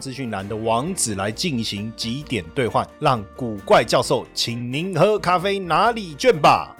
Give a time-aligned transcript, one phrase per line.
[0.00, 6.76] 资讯栏的网址来进行几点兑换，让古怪教授请您喝咖啡哪里卷吧。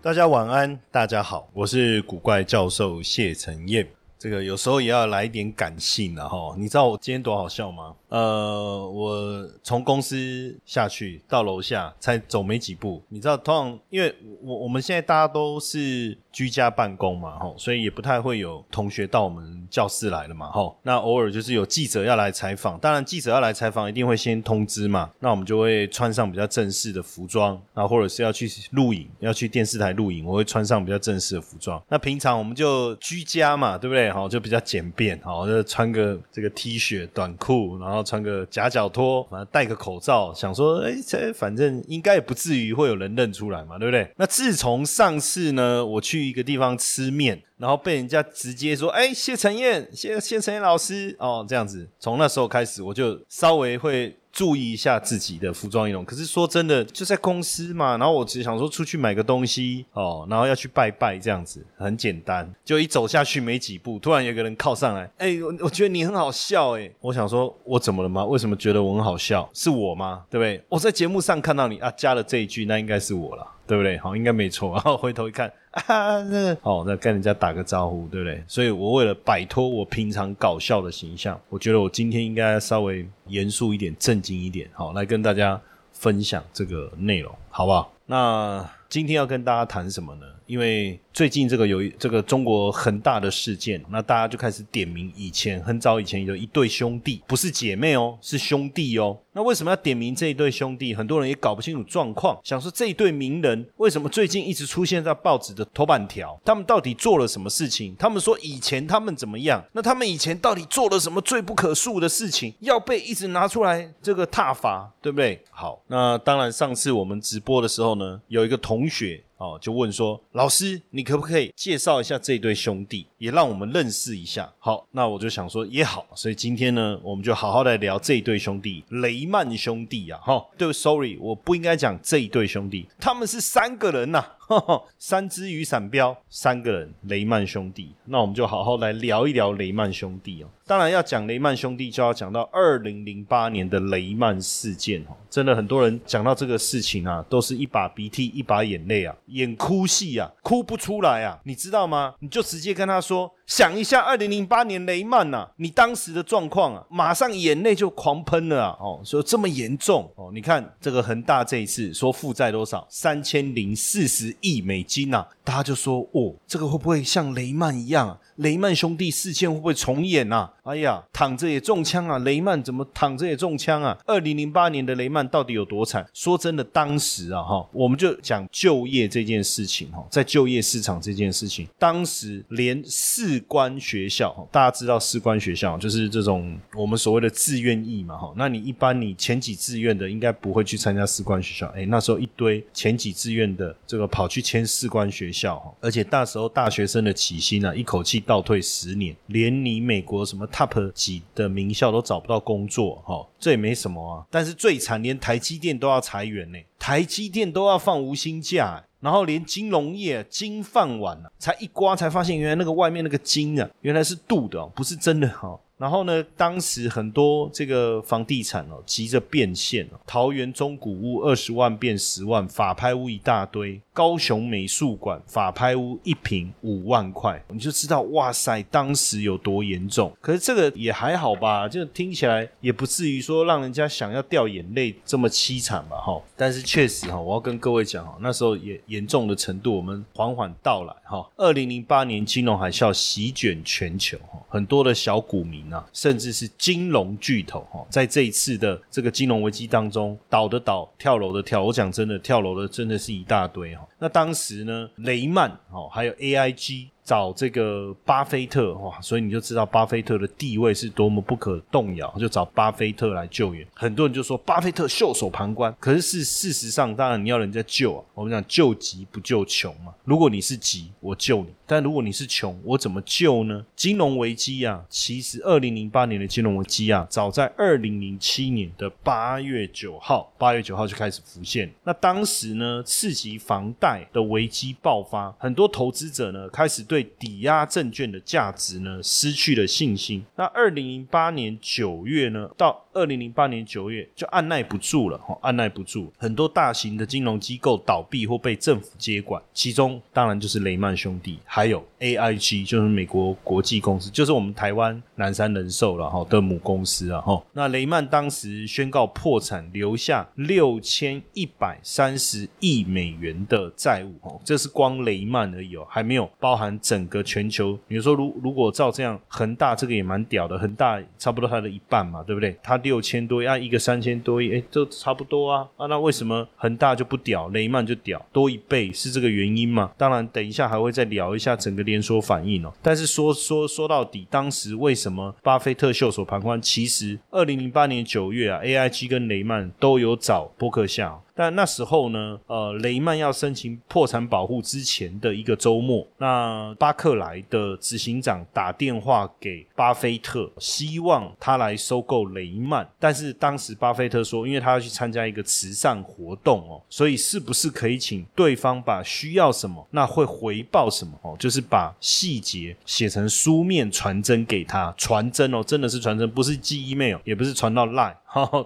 [0.00, 3.86] 大家晚安，大家好，我是古怪教授谢承彦。
[4.18, 7.94] 这个有时候也要来一点感性的哈，你知道我今天多好笑吗？
[8.08, 20.78] 呃，我从公司下去到楼下才走没几步，你知道，通常因为我我们现在大家都是居家办公嘛，吼，所以也不太会有同学到我们教室来了嘛，吼。
[20.82, 31.82] 那偶尔就是有记者要来采访，当然记者要来采访一定会先通知嘛，那我们就会穿上比较正式的服装，那或者是要去录影，要去电视台录影，我会穿上比较正式的服装。
[31.88, 34.10] 那平常我们就居家嘛，对不对？
[34.10, 44.06] 好，就比较简便，好，就穿个这个 T 恤短裤，然后穿个夹脚拖，反正戴个口罩，想说，哎，这反正应该也不至于会有人认出来嘛，对不对？
[44.16, 54.16] 那自从上次呢，我去一个地方吃面，然后被人家直接说，哎，谢承燕，谢谢承燕老师，哦，这样子，从那时候开始，我就稍微会。
[54.36, 56.04] 注意一下自己的服装仪容。
[56.04, 62.54] 可是说真的，就在公司嘛，然后我只想说出去买个东西哦，然后要去拜拜这样子，很简单。
[62.62, 66.92] 就一走下去没几步，突然有个人靠上来，哎，我我觉得你很好笑哎。
[67.00, 68.26] 我想说，我怎么了吗？
[68.26, 69.48] 为什么觉得我很好笑？
[69.54, 70.24] 是我吗？
[70.28, 70.62] 对不对？
[70.68, 73.52] 我在节目上看到你啊，加了这一句，那应该是我了。
[73.66, 73.98] 对不对？
[73.98, 74.72] 好，应该没错。
[74.74, 75.52] 然后回头一看，
[75.86, 78.42] 啊， 那哦，那跟人家打个招呼，对不对？
[78.48, 85.60] 所以我为了摆脱我平常搞笑的形象，我觉得我今天应该稍微严肃一点、正经一点，好，来跟大家
[85.92, 87.92] 分享这个内容，好不好？
[88.06, 90.26] 那今天要跟大家谈什么呢？
[90.46, 99.18] 因为最近这个有这个中国很大的事件，那大家就开始点名以前很早以前有一对兄弟，不是姐妹哦，是兄弟哦。
[99.36, 100.94] 那为什么要点名这一对兄弟？
[100.94, 106.40] 很多人也搞不清楚状况，想说这一对名人为什么最近一直出现在报纸的头版条？
[106.42, 107.94] 他们到底做了什么事情？
[107.98, 109.62] 他们说以前他们怎么样？
[109.72, 115.38] 那他们以前到底做了什么罪不可恕的事情，要被一直拿出来这个挞伐，对不对？
[115.50, 119.22] 好，那当然上次我们直播的时候呢，有一个同学。
[119.38, 124.50] 哦，就问说，老师，你可不可以介绍一下这一对兄弟，也让我们认识一下？
[124.58, 134.24] 好，那我就想说也好，所以今天呢，我们就好好来聊这一对兄弟，雷曼兄弟啊，哈，对，sorry，我不应该讲这一对兄弟，他们是三个人呐。
[134.98, 137.92] 三只雨伞标，三个人，雷曼兄弟。
[138.04, 140.48] 那我们就好好来聊一聊雷曼兄弟哦。
[140.66, 145.16] 当然要讲雷曼兄弟，就要讲到二零零八年的雷曼事件哦。
[145.30, 152.14] 真的很多人讲到这个事情啊，都是一把鼻涕一把眼泪啊，演哭戏啊，哭不出来啊，你知道吗？
[152.20, 153.32] 你就直接跟他说。
[153.46, 158.76] 想一下，二零零八年雷曼呐，你当时的状况啊，马上眼泪就狂喷了啊！
[158.80, 168.18] 哦，说这么严重哦，你看这个恒大这一次说负债多少，三千零四十亿美金呐，大家就说哦，这个会不会像雷曼一样？
[168.38, 170.52] 雷曼兄弟事件会不会重演啊？
[170.64, 172.18] 哎呀，躺着也中枪啊！
[172.18, 173.96] 雷曼怎么躺着也中枪啊？
[174.04, 176.04] 二零零八年的雷曼到底有多惨？
[176.12, 198.16] 说真的，当时啊，哈，我们就讲就业这件事情哈，在就业市场这件事情，当时连士官学校，大家知道士官学校就是这种我们所谓的志愿役嘛，哈，那你一般你前几志愿的应该不会去参加士官学校，哎，那时候一堆前几志愿的这个跑去签士官学校，哈，而且那时候大学生的起薪啊，一口气。
[198.26, 204.26] 倒退十年，连你美国什么 top 级的名校都找不到工作，哈，这也没什么啊。
[204.30, 215.58] 但是最惨，连台积电都要裁员呢，台积电都要放无薪假，然后连金融业金饭碗啊，才一刮才发现，原来那个外面那个金啊，原来是镀的，不是真的哈。
[215.78, 216.24] 然后呢？
[216.38, 219.86] 当时很多这个房地产哦，急着变现。
[220.06, 223.78] 桃园中古屋二十万变十万，法拍屋一大堆。
[223.96, 230.14] 高雄美术馆法拍屋一平五万块，你就知道哇塞，当时有多严重。
[230.20, 235.96] 可是这个也还好吧，就听起来也不至于说让人家想要掉眼泪这么凄惨吧？
[235.96, 236.22] 哈。
[236.36, 241.26] 但是确实哈，我要跟各位讲哈，那时候也严重的程度，我们缓缓到来哈。
[241.38, 245.56] 二零零八年金融海啸席卷全球哈，很多的小股民。
[245.72, 251.64] 啊，甚至是金融巨头哈，在这一次的这个金融危机当中，倒的倒，跳楼的跳。
[251.64, 253.85] 我讲真的，跳楼的真的是一大堆哈。
[253.98, 256.90] 那当时呢，雷曼哦，还有 AIG。
[257.06, 263.64] 找这个巴菲特哇，所以你就知道巴菲特的地位是多么不可动摇，就找巴菲特来救援。
[263.72, 268.04] 很多人就说巴菲特袖手旁观，可是是事实上，当然你要人家救啊。
[268.12, 269.94] 我们讲救急不救穷嘛。
[270.04, 273.64] 如果你是急，我救你；但如果你是穷，我怎么救呢？
[273.76, 281.72] 金融危机啊，其实二零零八年的金融危机啊，早在二零零七年的八月九号，八月九号就开始浮现。
[281.84, 290.24] 那当时呢，刺激房贷的危机爆发，很多投资者呢开始对对抵押证券的价值呢失去了信心。
[290.36, 307.42] 那二零零八年九月呢，到二零零八年九月就按耐不住了，哈，按耐不住，很多大型的金融机构倒闭或被政府接管，其中当然就是雷曼兄弟，还有 AIG，就是美国国际公司，就是我们台湾南山人寿了哈的母公司啊，哈。
[307.52, 317.78] 那雷曼当时宣告破产，留下六千一百三十亿美元的债务，哦，这是光雷曼而已哦，还没有包含整个全球。
[317.86, 322.56] 比如说，如如果照这样，恒大这个也蛮屌的，恒大差不多它的一半嘛，对不对？
[322.62, 329.90] 它六千多亿，啊，一个三千多亿，哎，都差不多啊啊，那为什么恒大就不屌，雷曼就屌，多一倍是这个原因吗？
[329.98, 332.72] 当然，等一下还会再聊一下整个连锁反应哦。
[332.80, 336.62] 但是说说说到底，当时为什么巴菲特袖手旁观？
[336.62, 341.20] 其实二零零八年九月啊，AIG 跟雷曼都有找伯克夏。
[341.36, 352.88] 但那时候呢，呃，雷曼要申请破产保护之前的一个周末，那巴克莱的执行长打电话给巴菲特，希望他来收购雷曼。
[352.98, 368.14] 但是当时巴菲特说，因为他要去参加一个慈善活动哦，所以是不是可以请对方把需要什么，那会回报什么哦，就是把细节写成书面传真给他，传真哦，真的是传真，不是寄 email，也不是传到 line。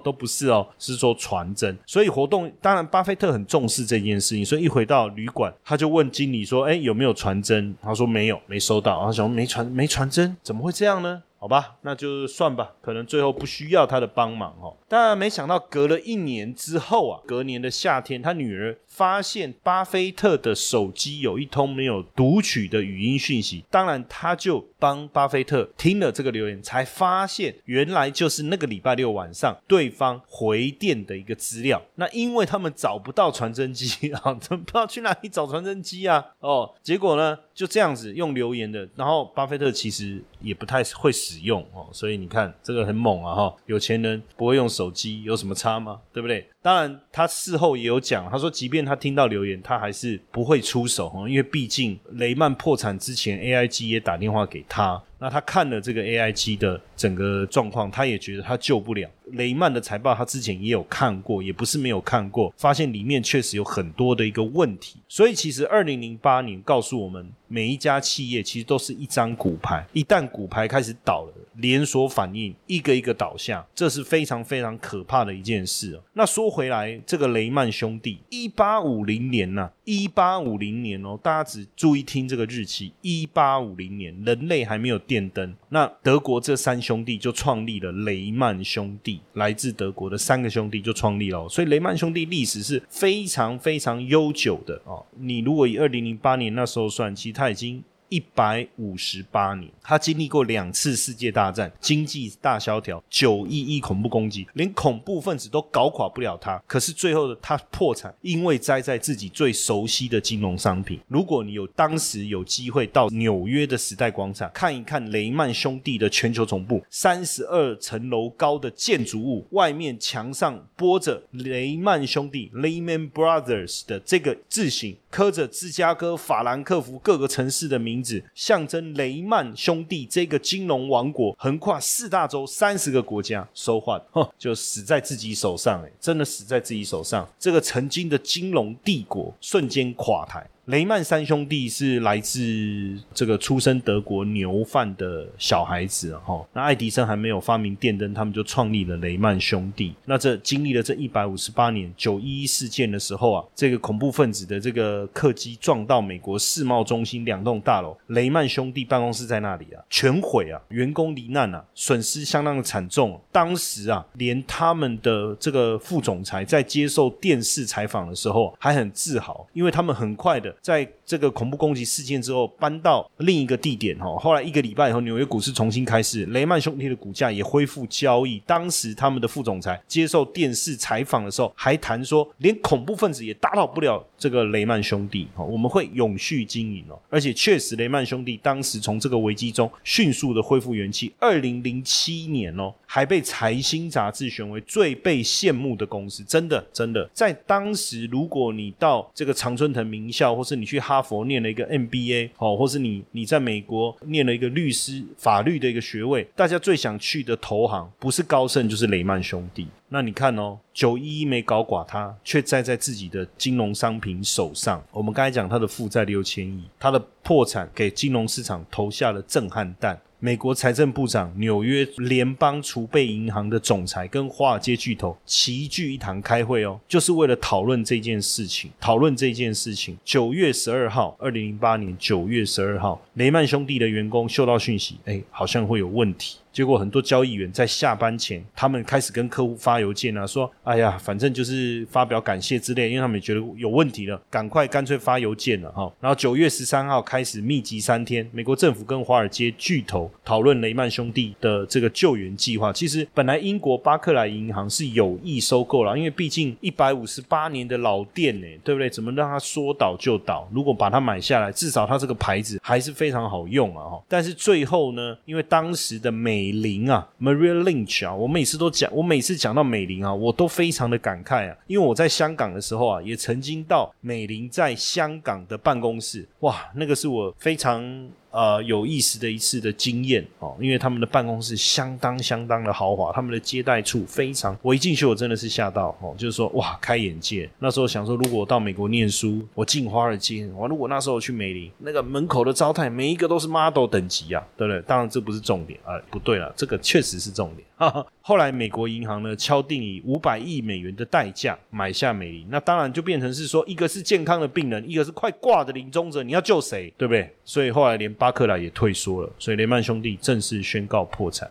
[0.03, 1.79] 都不是哦，是说传真。
[1.87, 14.77] 所以活动当然，巴菲特很重视这件事情，所以一回到旅馆，他就问经理说：“哎，有没有传真？”他说：“没有，没收到。”他想：“没传，没传真，怎么会这样呢？”好吧，那就算吧，可能最后不需要他的帮忙哦。
[14.87, 23.65] 当然，没想到隔了一年之后啊，隔年的夏天，他女儿发现巴菲特的手机有一通没有读取的语音讯息。
[23.71, 31.81] 当然，他就帮巴菲特听了这个留言，才发现原来就是那个礼拜六晚上对方回电的一个资料。
[31.95, 36.23] 那因为他们找不到传真机啊， 怎么不知道去哪里找传真机啊？
[36.41, 38.89] 哦，结果呢就这样子用留言的。
[38.97, 46.01] 然后巴菲特其实也不太会使用哦，所以你看这个很猛啊哈，有钱人不会用手机有什么差吗？
[46.11, 46.49] 对不对？
[46.63, 55.03] 当然他事后也有讲，他说即便他听到留言，他还是不会出手哈，因为毕竟雷曼破产之前，AIG 也打电话给他。
[55.23, 64.99] 那他看了这个 A I G 的整个状况，他也觉得他救不了雷曼的财报，他之前也有看过，也不是没有看过，发现里面确实有很多的一个问题。
[65.09, 84.99] 所以其实二零零八年告诉我们，每一家企业其实都是一张骨牌，一旦骨牌开始倒了，连锁反应一个一个倒下，这是非常非常可怕的一件事那说回来，这个雷曼兄弟，一八五零年呐，一八五零年哦，大家只注意听这个日期，一八五零年，人类还没有。
[85.11, 95.05] 电灯，那德国这三兄弟就创立了雷曼兄弟，来自德国的三个兄弟就创立了，所以雷曼兄弟历史是非常非常悠久的哦。
[95.19, 97.83] 你如果以二零零八年那时候算，其实他已经。
[98.11, 106.61] 一百五十八年，他经历过两次世界大战，经济大萧条，九一一恐怖攻击，连恐怖分子都搞垮不了他。
[106.67, 111.01] 可是最后的他破产，因为栽在自己最熟悉的金融商品。
[111.07, 128.23] 如果你有当时有机会到纽约的时代广场看一看雷曼兄弟的全球总部，三十二层楼高的建筑物，外面墙上播着雷曼兄弟 （Lehman Brothers） 的这个字形，刻着芝加哥、法兰克福各个城市的名字。
[128.35, 134.01] 象征雷曼兄弟这个金融王国横跨四大洲三十个国家，收换
[134.39, 137.29] 就死在自己手上，哎，真的死在自己手上。
[137.39, 140.49] 这个曾经的金融帝国瞬间垮台。
[140.71, 146.47] 雷曼三兄弟是来自这个出生德国牛贩的小孩子哈。
[146.53, 149.93] 那爱迪生还没有发明电灯，他们就创立了雷曼兄弟。
[150.05, 163.21] 那这经历了这一百五十八年九一一事件的时候啊，这个恐怖分子的这个客机撞到美国世贸中心两栋大楼，雷曼兄弟办公室在那里啊，全毁啊，员工罹难啊，损失相当的惨重。
[163.33, 170.55] 当时啊，连他们的这个副总裁在接受电视采访的时候还很自豪，因为他们很快的。
[170.61, 174.17] 在这个恐怖攻击事件之后搬到另一个地点哈。
[174.17, 178.41] 后来一个礼拜以后，纽约股市重新开市，雷曼兄弟的股价也恢复交易。
[178.47, 186.97] 当时他们的副总裁接受电视采访的时候，还谈说，连恐怖分子也打倒不了这个雷曼兄弟哦，我们会永续经营哦。
[187.09, 191.13] 而且确实，雷曼兄弟当时从这个危机中迅速的恢复元气。
[191.19, 209.67] 二零零七年哦，还被财新杂志选为最被羡慕的公司，真的真的，在当时，如果你到这个常春藤名校，或是你去哈佛念了一个 MBA 哦，或是你你在美国念了一个律师法律的一个学位，大家最想去的投行不是高盛就是雷曼兄弟。
[209.89, 214.81] 那你看哦，九一一没搞垮他，却栽在自己的金融商品手上。
[214.93, 220.01] 我们刚才讲他的负债六千亿，他的破产给金融市场投下了震撼弹。
[220.23, 228.71] 美国财政部长、纽约联邦储备银行的总裁跟华尔街巨头齐聚一堂开会哦，就是为了讨论这件事情。
[228.79, 229.97] 讨论这件事情。
[230.05, 236.37] 九月十二号，二零零八年九月十二号，雷曼兄弟的员工嗅到讯息，哎，好像会有问题。
[236.53, 252.73] 结果很多交易员在下班前，他们开始跟客户发邮件啊，说：“哎呀，反正就是发表感谢之类，因为他们也觉得有问题了，赶快干脆发邮件了哈。”然后九月十三号开始密集三天，美国政府跟华尔街巨头讨论雷曼兄弟的这个救援计划。
[252.73, 258.91] 其实本来英国巴克莱银行是有意收购了，因为毕竟一百五十八年的老店呢，对不对？
[258.91, 260.49] 怎么让它说倒就倒？
[260.53, 263.85] 如果把它买下来，至少它这个牌子还是非常好用啊！
[263.85, 278.09] 哈，但是最后呢，因为当时的美美林啊，Maria Lynch 啊，我每次都讲，我每次讲到美林啊，我都非常的感慨啊，因为我在香港的时候啊，也曾经到美林在香港的办公室，哇，那个是我非常。
[278.31, 287.49] 呃，有意思的一次的经验哦，因为他们的办公室相当相当的豪华，他们的接待处非常，我一进去我真的是吓到哦，就是说哇，开眼界。
[287.59, 294.81] 那时候想说，如果我到美国念书，我进华尔街，我如果那时候去美林，那个门口的招待每一个都是 model 等级啊，对不对？
[294.83, 297.67] 当然这不是重点啊，不对了，这个确实是重点。
[298.21, 307.35] 后来美国银行呢敲定以五百亿美元的代价买下美林，那当然就变成是说，一个是健康的病人，一个是快挂的临终者，你要救谁，对不对？
[307.43, 311.51] 所以后来连巴克莱也退缩了，所以雷曼兄弟正式宣告破产。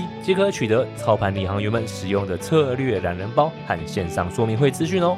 [0.23, 5.17] 即可取得操盘领航员们使用的策略懒人包和线上说明会资讯哦。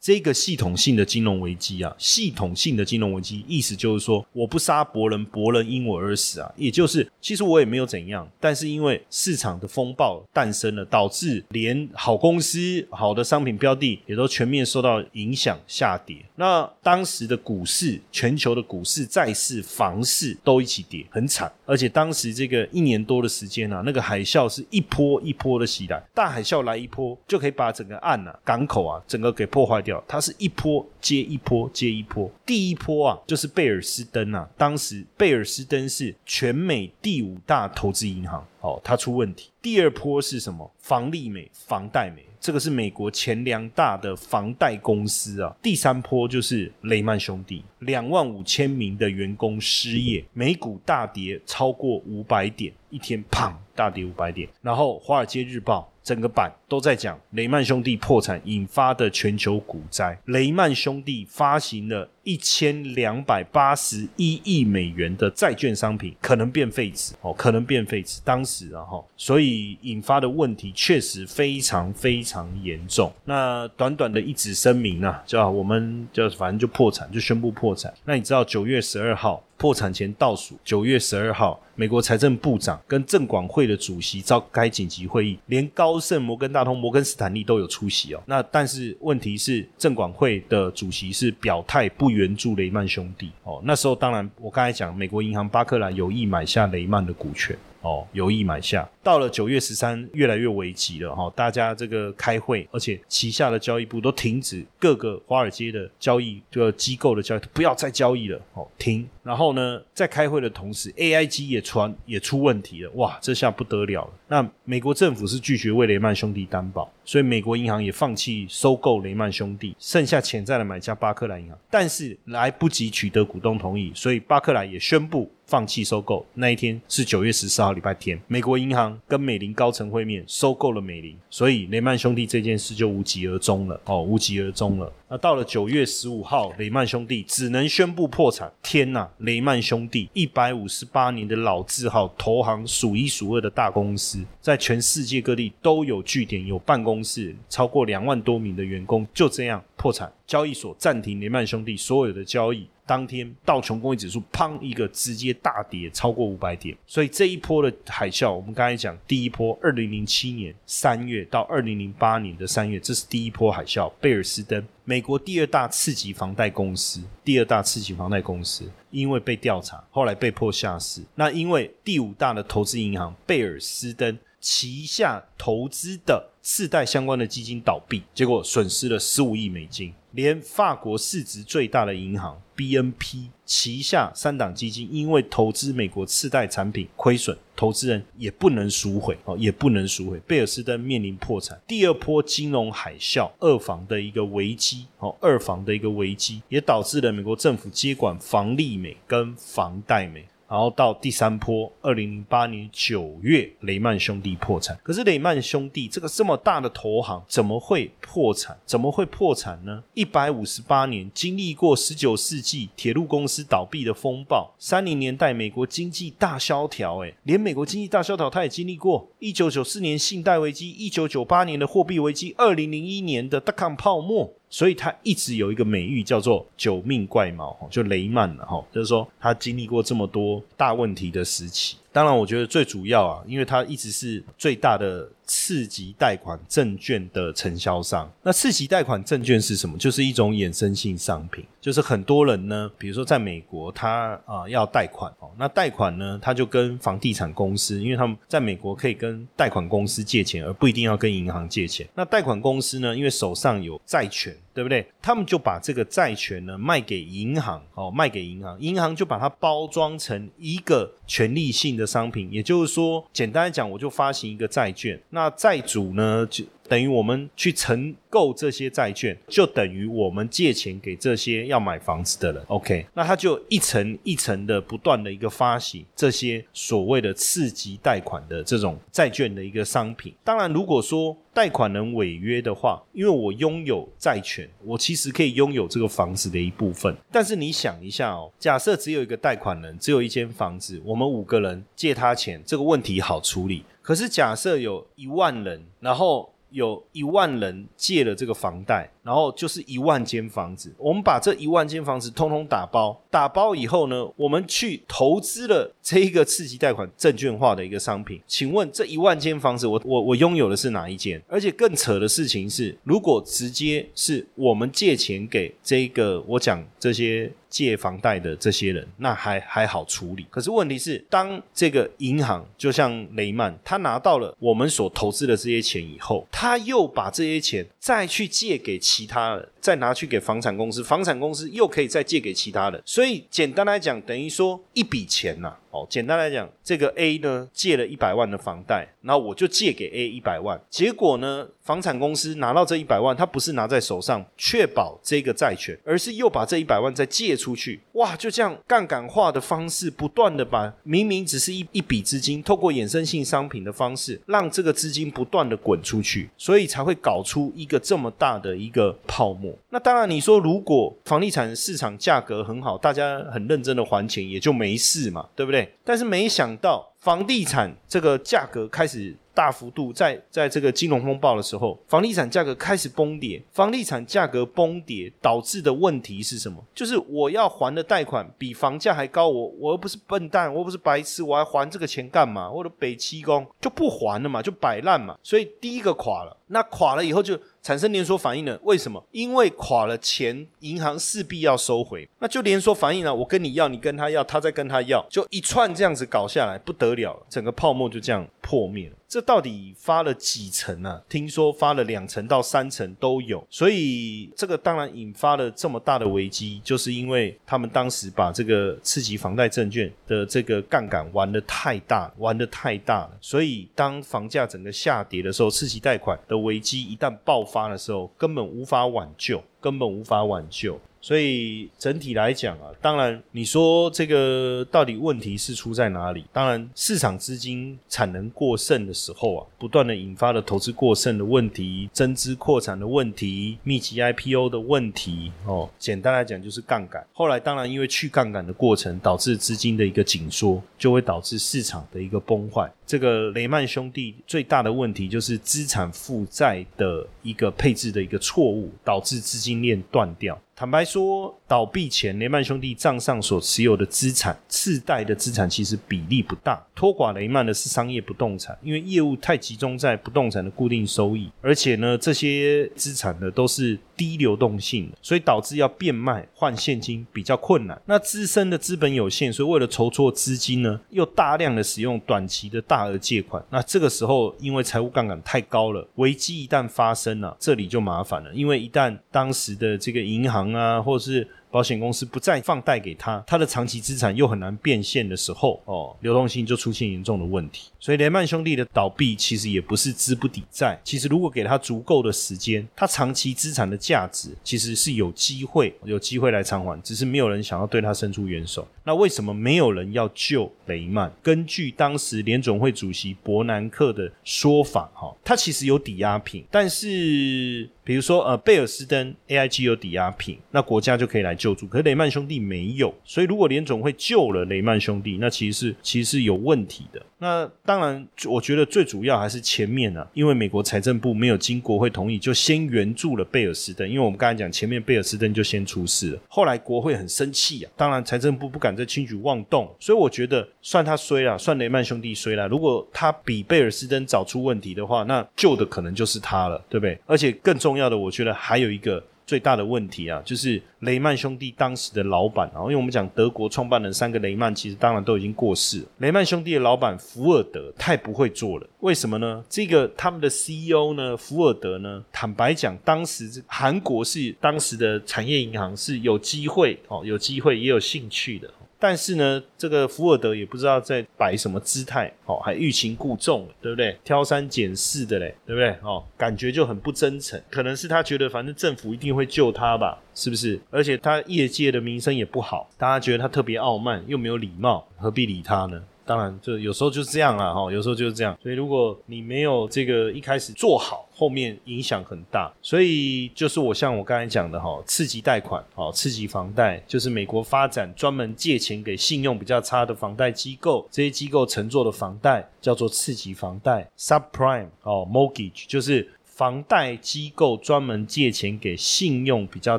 [0.00, 6.52] 这个系统性的金融危机啊，系统性的金融危机，意思就是说，我不杀伯仁，伯仁因我而死啊。
[6.58, 16.18] 也就是，其实我也没有怎样，但是因为市场的风暴诞生了，导致连好公司、好的商品标的也都全面受到影响下跌。
[16.36, 21.50] 那当时的股市，全球的股市、债市、房市都一起跌，很惨。
[21.66, 30.02] 而且当时这个一年多的时间啊，那个海啸是一波一波的袭来，大海啸来一波，就可以把整个岸啊、港口啊，整个给破坏掉。
[30.06, 39.50] 它是一波接一波接一波，第一波啊，就是贝尔斯登啊，当时贝尔斯登是全美第五大投资银行，哦，它出问题。
[39.62, 40.70] 第二波是什么？
[40.78, 45.56] 房利美、房贷美，这个是美国前两大的房贷公司啊。
[45.62, 55.90] 第三波就是雷曼兄弟，两万五千名的员工失业，美股大跌超过五百点，一天砰大跌五百点，然后华尔街日报。
[56.02, 60.20] 整个版都在讲雷曼兄弟破产引发的全球股灾。
[60.26, 68.20] 雷曼兄弟发行了一千两百八十一亿美元的债券商品，可能变废纸哦，可能变废纸。
[68.24, 73.12] 当时啊哈，所以引发的问题确实非常非常严重。
[73.24, 77.92] 那短短的一纸声明啊，叫我们就反正就破产，就宣布破产。
[78.04, 79.42] 那你知道九月十二号？
[79.56, 88.22] 破产前倒数，九月十二号，美国财政部长跟证管会的主席召开紧急会议，连高盛、摩根大通、摩根斯坦利都有出席哦。
[88.26, 93.60] 那但是问题是，证管会的主席是表态不援助雷曼兄弟哦。
[93.64, 97.54] 那时候当然，我刚才讲，美国银行巴克莱有意买下雷曼的股权。
[97.82, 98.88] 哦，有意买下。
[99.02, 109.06] 到了九月十三，越来越危急了哈，大家这个开会，而且旗下的交易部都停止各个华尔街的交易这个机构的交易，不要再交易了哦，停。
[109.22, 114.10] 然后呢，在开会的同时，AIG 也传也出问题了，哇，这下不得了了。
[114.28, 125.30] 那美国政府是拒绝为雷曼兄弟担保，所以美国银行也放弃收购雷曼兄弟，剩下潜在的买家巴克莱银行，但是来不及取得股东同意，所以巴克莱也宣布。
[125.46, 128.18] 放弃收购那一天是九月十四号，礼拜天。
[128.26, 133.78] 美国银行跟美林高层会面，收购了美林，所以雷曼兄弟这件事就无疾而终了。
[133.84, 134.90] 哦，无疾而终了。
[135.06, 138.50] 那到了九月十五号，雷曼兄弟只能宣布破产。
[138.62, 150.12] 天呐，雷曼兄弟一百五十八年的老字号，投行数一数二的大公司，在全世界各地都有据点、有办公室，超过两万多名的员工，就这样破产。
[150.26, 152.68] 交易所暂停雷曼兄弟所有的交易。
[152.86, 163.90] 当天道琼工业指数砰一个直接大跌超过五百点，所以这一波的海啸，我们刚才讲第一波，二零零七年三月到二零零八年的三月，这是第一波海啸。
[164.02, 171.00] 贝尔斯登，美国第二大次级房贷公司，第二大次级房贷公司，因为被调查，后来被迫下市。
[171.14, 179.94] 那因为第五大的投资银行贝尔斯登旗下投资的次贷相关的基金倒闭，结果损失了十五亿美金。
[180.10, 190.20] 连法国市值最大的银行 BNP 旗下三档基金，因为投资美国次贷产品亏损，投资人也不能赎回哦，也不能赎回。
[190.20, 200.26] 贝尔斯登面临破产，第二波金融海啸，二房的一个危机哦，二房的一个危机，也导致了美国政府接管房利美跟房贷美。
[200.48, 204.78] 然后到第三波，二零零八年九月，雷曼兄弟破产。
[204.82, 208.56] 可是雷曼兄弟这个这么大的投行，怎么会破产？
[208.64, 209.82] 怎么会破产呢？
[209.94, 219.08] 一百五十八年经历过十九世纪铁路公司倒闭的风暴，三零年代美国经济大萧条，诶，连美国经济大萧条他也经历过。
[219.18, 224.32] 一九九四年信贷危机，一九九八年的货币危机，二零零一年的 dot com 泡沫。
[224.50, 231.76] 所以他一直有一个美誉叫做“九命怪猫”就雷曼了哈，就是说他经历过这么多大问题的时期。
[231.94, 235.08] 当然，我觉得最主要啊，因为它一直是最大的。
[235.26, 239.78] 次级贷款证券的承销商，那次级贷款证券是什么？
[239.78, 251.88] 就是一种衍生性商品，就是很多人呢，比如说在美国，他啊要贷款哦，那贷款呢，他就跟房地产公司，因为他们在美国可以跟贷款公司借钱，而不一定要跟银行借钱。
[251.94, 254.86] 那贷款公司呢，因为手上有债权，对不对？
[255.02, 264.98] 他们就把这个债权呢卖给银行哦，卖给银行，银行就把它包装成一个权利性的商品，也就是说，简单来讲，我就发行一个债券。
[265.10, 272.42] 那债主呢，就等于我们去承购这些债券，就等于我们借钱给这些要买房子的人。
[272.48, 280.14] OK，那他就一层一层的不断的一个发行这些所谓的次级贷款的这种债券的一个商品。
[280.24, 286.94] 当然，如果说贷款人违约的话，因为我拥有债权，我其实可以拥有这个房子的一部分。
[287.10, 293.64] 但是你想一下哦，假设只有一个贷款人，只有一间房子，我们五个人借他钱，这个问题好处理。
[293.82, 298.93] 可是假设有一万人，然后有一万人借了这个房贷。
[299.04, 308.18] 然后就是一万间房子，我们把这一万间房子通通打包，打包以后呢，我们去投资了这一个次级贷款证券化的一个商品。
[308.26, 311.22] 请问这一万间房子，我我我拥有的是哪一间？
[311.28, 320.24] 而且更扯的事情是，如果直接是我们借钱给这个我讲这些借房贷的这些人，那还还好处理。
[320.30, 328.80] 可是问题是，当这个银行就像雷曼，他拿到了我们所投资的这些钱以后，他又把这些钱再去借给。
[328.94, 335.56] 其他的再拿去给房产公司，房产公司又可以再借给其他的，所以简单来讲，等于说一笔钱呐。
[335.74, 359.52] 哦，简单来讲，这个 A 呢借了一百万的房贷，然后我就借给 A 一百万，结果呢，房产公司拿到这一百万，他不是拿在手上确保这个债权，而是又把这一百万再借出去，哇，就这样杠杆化的方式，不断的把明明只是一一笔资金，透过衍生性商品的方式，让这个资金不断的滚出去，所以才会搞出一个这么大的一个泡沫。
[359.74, 365.68] 那当然，你说如果房地产市场价格很好，大家很认真的还钱，也就没事嘛，对不对？
[365.82, 373.42] 但是没想到，房地产这个价格开始大幅度在在这个金融风暴的时候，房地产价格开始崩跌。
[373.50, 376.64] 房地产价格崩跌导致的问题是什么？
[376.72, 382.48] 就是我要还的贷款比房价还高，我我又不是笨蛋，我又不是白痴，我还还这个钱干嘛？
[382.48, 385.18] 我的北七公就不还了嘛，就摆烂嘛。
[385.20, 387.36] 所以第一个垮了，那垮了以后就。
[387.64, 388.60] 产生连锁反应了。
[388.62, 389.02] 为什么？
[389.10, 393.14] 因为垮了钱，银行势必要收回，那就连锁反应了。
[393.14, 398.96] 我跟你要，你跟他要，他再跟他要，就一串这样子搞下来，不得了，整个泡沫就这样破灭了。
[399.06, 401.00] 这到底发了几层呢？
[401.08, 420.76] 听说发了两层到三层都有，所以这个当然引发了这么大的危机，就是因为他们当时把这个刺激房贷证券的这个杠杆玩的太大，玩的太大了，所以当房价整个下跌的时候，刺激贷款的危机一旦爆发发的时候，根本无法挽救，根本无法挽救。
[421.00, 426.24] 所以整体来讲啊，当然你说这个到底问题是出在哪里？
[426.32, 435.68] 当然市场资金产能过剩的时候啊，不断的引发了投资过剩的问题、增资扩产的问题、密集 IPO 的问题哦。
[435.78, 437.06] 简单来讲就是杠杆。
[437.12, 442.72] 后来当然因为去杠杆的过程导致资金的一个紧缩，就会导致市场的一个崩坏。
[442.94, 450.40] 这个雷曼兄弟最大的问题就是资产负债的一个配置的一个错误，导致资金链断掉。
[450.54, 456.64] 坦白说，倒闭前雷曼兄弟账上所持有的资产，次贷的资产其实比例不大。
[456.76, 467.80] 拖垮雷曼的是商业不动产，因为业务太集中在不动产的固定收益，而且呢，这些资产呢都是低流动性，所以导致要变卖换现金比较困难。
[467.86, 473.44] 那自身的资本有限，所以为了筹措资金呢，又大量的使用短期的大额借款。
[473.50, 487.70] 那这个时候，因为财务杠杆太高了，危机一旦发生了，这里就麻烦了，因为一旦当时的这个银行啊，或是保险公司不再放贷给他，他的长期资产又很难变现的时候，哦，流动性就出现严重的问题。
[487.78, 498.66] 所以雷曼兄弟的倒闭其实也不是资不抵债，其实如果给他足够的时间，他长期资产的价值其实是有机会有机会来偿还，只是没有人想要对他伸出援手。
[498.82, 501.12] 那为什么没有人要救雷曼？
[501.22, 517.04] 根据当时联总会主席伯南克的说法，哈，他其实有抵押品，但是比如说呃贝尔斯登 AIG 有抵押品，那国家就可以来救助，可是雷曼兄弟没有，所以如果联总会救了雷曼兄弟，那其实是其实是有问题的。
[517.24, 523.88] 那当然，我觉得最主要还是前面呢，因为美国财政部没有经国会同意，就先援助了贝尔斯登。
[523.88, 532.46] 因为我们刚才讲前面贝尔斯登就先出事了，后来国会很生气啊，当然财政部不敢再轻举妄动，所以我觉得算他衰了，算雷曼兄弟衰了。
[532.46, 536.98] 如果他比贝尔斯登早出问题的话，那救的可能就是他了，对不对？
[537.06, 539.02] 而且更重要的，我觉得还有一个。
[539.26, 545.86] 最大的问题啊，就是雷曼兄弟当时的老板啊，因为我们讲德国创办人三个雷曼，其实当然都已经过世了。
[545.98, 549.42] 雷曼兄弟的老板福尔德太不会做了，为什么呢？
[549.48, 558.50] 这个他们的 CEO 呢，福尔德呢，坦白讲，当时韩国是当时的产业银行是有机会哦，有机会也有兴趣的。
[558.86, 563.96] 但是呢，这个福尔德也不知道在摆什么姿态，哦，还欲擒故纵，对不对？
[564.04, 565.70] 挑三拣四的嘞，对不对？
[565.82, 567.40] 哦，感觉就很不真诚。
[567.48, 570.60] 可能是他觉得反正政府一定会救他吧，是不是？
[570.70, 575.82] 而且他业界的名声也不好，大家觉得他特别傲慢，又没有礼貌，何必理他呢？
[576.06, 578.36] 当然，就有时候就是这样了哈，有时候就是这样。
[578.42, 582.52] 所以如果你没有这个一开始做好，后面影响很大。
[582.60, 599.78] 所以就是我像我刚才讲的哈，刺激贷款，哦，刺激房贷，就是美国发展专门借钱给信用比较差的房贷机构，这些机构乘坐的房贷叫做刺激房贷 （subprime） 哦，mortgage 就是房贷机构专门借钱给信用比较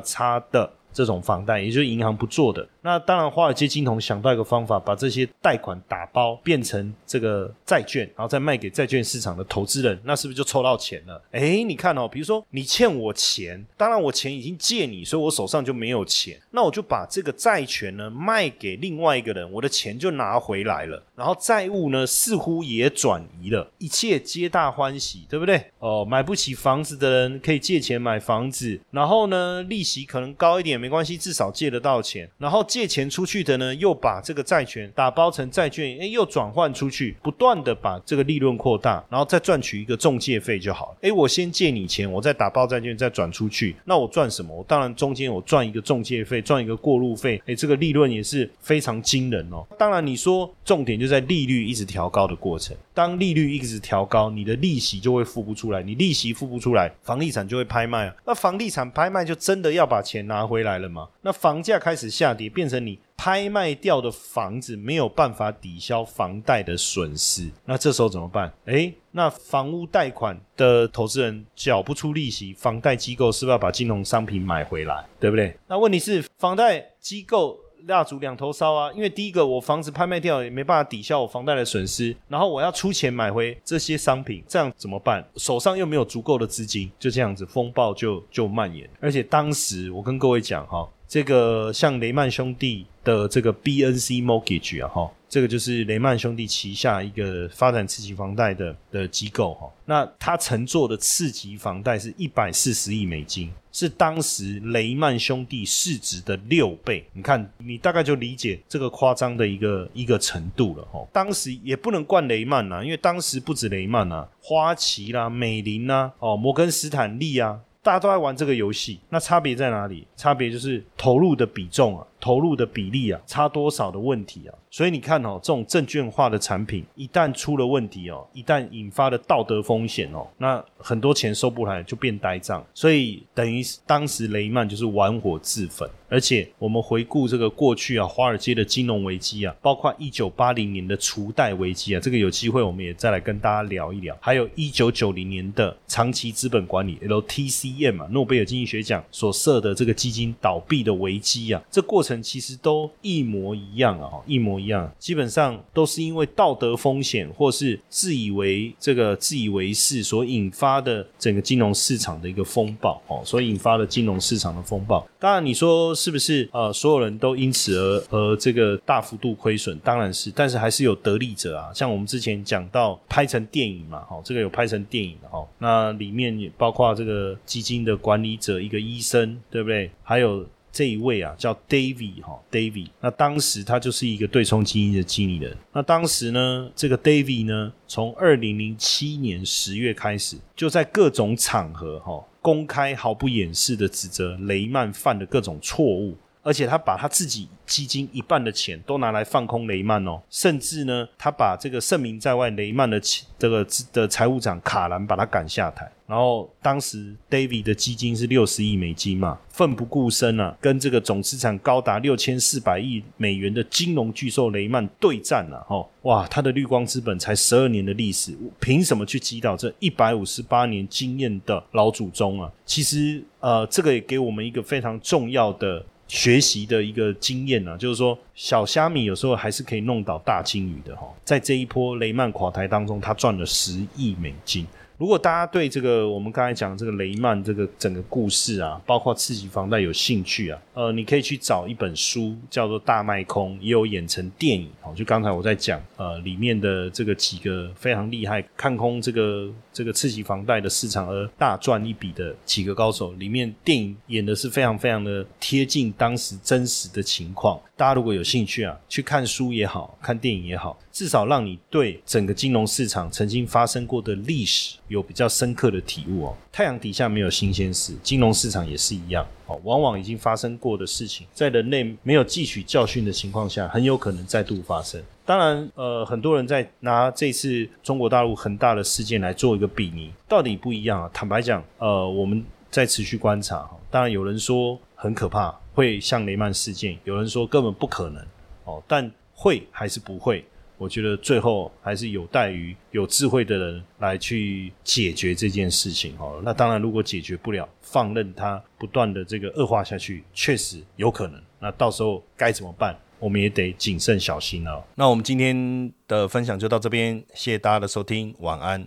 [0.00, 2.66] 差的这种房贷，也就是银行不做的。
[2.86, 11.20] 那当然，华尔街金童想到一个方法，把这些贷款打包变成这个债券，然后再卖给债券市场的投资人，那是不是就抽到钱了？
[11.32, 25.60] 哎，你看哦，比如说你欠我钱，当然我钱已经借你，所以我手上就没有钱，那我就把这个债权呢卖给另外一个人，我的钱就拿回来了，然后债务呢似乎也转移了，一切皆大欢喜，对不对？
[25.80, 32.64] 哦，买不起房子的人可以借钱买房子，然后呢利息可能高一点没关系，至少借得到钱，然后。
[32.76, 40.96] 借钱出去的呢，又把这个债权打包成债券，哎，又转换出去，不断的把这个利润扩大，然后再赚取一个中介费就好了。
[41.00, 44.54] 哎，我先借你钱，我再打包债券，再转出去，那我赚什么？
[44.54, 49.66] 我当然中间我赚一个中介费，赚一个过路费，哎，这个利润也是非常惊人哦。
[49.78, 58.14] 当然，你说重点就在利率一直调高的过程，当利率一直调高，你的利息就会付不出来，你利息付不出来，房地产就会拍卖啊。
[58.26, 61.08] 那房地产拍卖就真的要把钱拿回来了吗？
[61.22, 62.65] 那房价开始下跌，变。
[62.66, 68.52] 变成你拍卖掉的房子没有办法抵消房贷的损失，那这时候怎么办？
[68.64, 75.06] 诶，那房屋贷款的投资人缴不出利息，房贷机构是不是要把金融商品买回来？
[75.20, 75.56] 对不对？
[75.68, 78.92] 那问题是房贷机构蜡烛两头烧啊。
[78.92, 85.26] 因为第一个，我房子拍卖掉也没办法抵消我房贷的损失，然后我要出钱买回这些商品，这样怎么办？
[85.36, 88.88] 手上又没有足够的资金，就这样子风暴就就蔓延。
[89.00, 95.10] 而且当时我跟各位讲哈，这个像雷曼兄弟的这个 BNC Mortgage 啊哈。
[95.28, 107.04] 这个就是雷曼兄弟旗下一个发展次级房贷的的机构哈，那他乘坐的次级房贷是一百四十亿美金，是当时雷曼兄弟市值的六倍。
[107.12, 111.04] 你看，你大概就理解这个夸张的一个一个程度了哈。
[111.12, 119.00] 当时也不能怪雷曼呐，因为当时不止雷曼呐，花旗啦、美林呐、哦摩根斯坦利啊，大家都在玩这个游戏。
[119.10, 120.06] 那差别在哪里？
[120.16, 122.06] 差别就是投入的比重啊。
[122.26, 124.54] 投入的比例啊，差多少的问题啊？
[124.68, 132.66] 所以你看哦，这种证券化的产品一旦出了问题哦，一旦引发了道德风险哦，那很多钱收不来就变呆账。
[132.74, 135.88] 所以等于当时雷曼就是玩火自焚。
[136.08, 144.16] 而且我们回顾这个过去啊，华尔街的金融危机啊，包括一九八零年的储贷危机啊，这个有机会我们也再来跟大家聊一聊。
[144.20, 152.15] 还有一九九零年的长期资本管理 （LTCM） 啊，诺贝尔经济学奖所设的这个基金倒闭的危机啊，这过程。
[152.22, 165.06] 其实都一模一样啊，一模一样，基本上都是因为道德风险或是自以为这个自以为是所引发的整个金融市场的一个风暴哦，所以引发的金融市场的风暴。
[165.18, 169.78] 当然，你说是不是呃，所有人都因此而而这个大幅度亏损？
[169.80, 171.70] 当然是，但是还是有得利者啊。
[171.74, 179.90] 像我们之前讲到拍成电影嘛，哈，这个有拍成电影的哈，那里面也包括这个基金的管理者，一个医生，对不对？
[180.02, 180.44] 还有。
[180.76, 182.88] 这一位啊，叫 David 哈，David。
[183.00, 185.56] 那当时他就是一个对冲基金的经理人。
[185.72, 196.14] 那当时呢，这个 David 呢，从二零零七年十月开始，就在各种场合哈，公开毫不掩饰的指责雷曼犯的各种错误，
[196.46, 203.00] 而且他把他自己基金一半的钱都拿来放空雷曼哦，甚至呢，他把这个盛名在外雷曼的
[203.36, 205.90] 这个的财务长卡兰把他赶下台。
[206.06, 222.48] 然后当时 David 的基金是六十亿美金嘛，奋不顾身啊，跟这个总资产高达六千四百亿美元的金融巨兽雷曼对战了，哈，哇，他的绿光资本才十二年的历史，凭什么去击倒这一百五十八年经验的老祖宗啊？
[222.64, 234.66] 其实，呃，这个也给我们一个非常重要的学习的一个经验啊，就是说，小虾米有时候还是可以弄倒大金鱼的，哈，在这一波雷曼垮台当中，他赚了十亿美金。
[234.98, 244.70] 如果大家对这个我们刚才讲这个雷曼这个整个故事啊，包括次级房贷有兴趣啊，呃，你可以去找一本书，叫做《大卖空》，也有演成电影。
[244.82, 257.60] 哦，就刚才我在讲，呃，里面的这个几个非常厉害看空这个这个次级房贷的市场而大赚一笔的几个高手，里面电影演的是非常非常的贴近当时真实的情况。
[257.76, 266.34] 大家如果有兴趣啊，去看书也好看电影也好，至少让你对整个金融市场曾经发生过的历史有比较深刻的体悟哦。
[266.50, 269.60] 太阳底下没有新鲜事，金融市场也是一样哦。
[269.62, 274.98] 往往已经发生过的事情，在人类没有汲取教训的情况下，很有可能再度发生。
[275.26, 281.10] 当然，呃，很多人在拿这次中国大陆恒大的事件来做一个比拟，到底不一样啊？
[281.12, 283.68] 坦白讲，呃，我们在持续观察。
[283.90, 285.54] 当然，有人说很可怕。
[285.74, 288.24] 会像雷曼事件，有人说根本不可能
[288.64, 290.42] 哦，但会还是不会？
[290.78, 296.40] 我觉得最后还是有待于有智慧的人来去解决这件事情哦。
[296.44, 301.40] 那当然，如果解决不了，放任它不断的这个恶化下去，确实有可能。
[301.58, 302.96] 那到时候该怎么办？
[303.18, 304.84] 我们也得谨慎小心了。
[304.94, 308.86] 那我们今天的分享就到这边，谢谢大家的收听，晚安。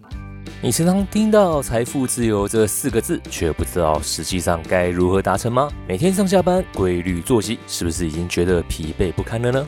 [0.61, 5.69] 你时常听到“财富自由”这四个字，却不知道实际上该如何达成吗？
[5.87, 9.67] 每天上下班规律作息，是不是已经觉得疲惫不堪了呢？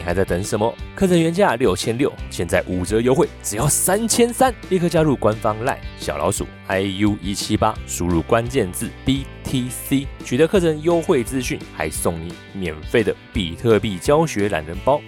[0.00, 0.74] 你还在等什么？
[0.96, 4.50] 课程原价六千六，现在五折优惠，只要三千三！
[4.70, 15.02] 立刻加入官方 LINE 小老鼠 IU 一七八，输入关键字 BTC，取得课程优惠资讯，还送你免费的比特币教学懒人包。